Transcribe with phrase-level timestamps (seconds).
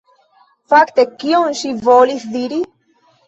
[0.73, 2.61] Fakte, kion ŝi volis diri?